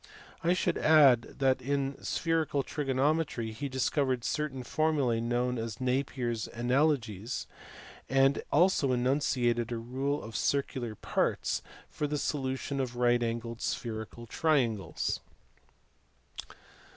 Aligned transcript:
I 0.43 0.53
should 0.53 0.79
add 0.79 1.35
that 1.37 1.61
in 1.61 2.03
spherical 2.03 2.63
trigonometry 2.63 3.51
he 3.51 3.69
discovered 3.69 4.23
certain 4.23 4.63
formulae 4.63 5.19
known 5.19 5.59
as 5.59 5.79
Napier 5.79 6.31
s 6.31 6.47
analogies, 6.47 7.45
and 8.09 8.41
also 8.51 8.93
enunciated 8.93 9.71
a 9.71 9.77
"rule 9.77 10.23
of 10.23 10.35
circular 10.35 10.95
parts" 10.95 11.61
for 11.91 12.07
the 12.07 12.17
solution 12.17 12.79
of 12.79 12.95
right 12.95 13.21
angled 13.21 13.61
spherical 13.61 14.25
triangles. 14.25 15.19